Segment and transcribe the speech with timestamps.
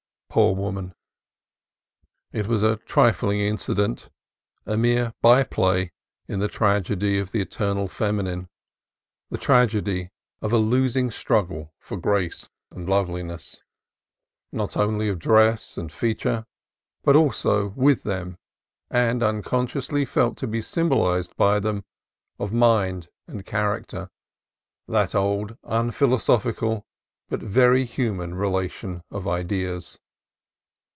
[0.33, 0.95] Poor woman!
[2.31, 4.09] It was a trifling incident,
[4.65, 5.91] a mere by play,
[6.25, 8.47] in the tragedy of the eternal feminine:
[9.29, 10.09] the tragedy
[10.41, 13.61] of a losing struggle for grace and loveliness,
[14.53, 15.09] 46 CALIFORNIA COAST TRAILS not only
[15.49, 16.45] of dress and feature,
[17.03, 18.37] but also, with them
[18.89, 21.83] and unconsciously felt to be symbolized by them,
[22.39, 24.09] of mind and character,—
[24.87, 26.85] that old, unphilosophical,
[27.27, 29.99] but very human relation of ideas.